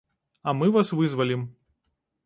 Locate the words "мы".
0.61-0.71